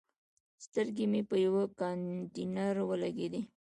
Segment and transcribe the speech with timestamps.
[0.65, 3.41] سترګې مې په یوه کانتینر ولګېدې.